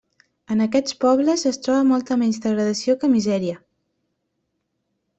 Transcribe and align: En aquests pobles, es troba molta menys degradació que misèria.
En 0.53 0.63
aquests 0.65 0.95
pobles, 1.05 1.43
es 1.51 1.61
troba 1.67 1.85
molta 1.91 2.19
menys 2.23 2.41
degradació 2.49 2.99
que 3.05 3.13
misèria. 3.15 3.63